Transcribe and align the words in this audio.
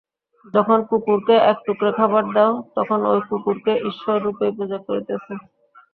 যখন 0.45 0.79
কুকুরকে 0.89 1.35
একটুকরা 1.51 1.91
খাবার 1.99 2.23
দাও, 2.33 2.53
তখন 2.75 2.99
ঐ 3.05 3.13
কুকুরকে 3.29 3.73
ঈশ্বররূপেই 3.89 4.51
পূজা 4.57 4.77
করিতেছ। 4.85 5.25